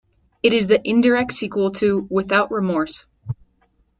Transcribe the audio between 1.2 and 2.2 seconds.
sequel to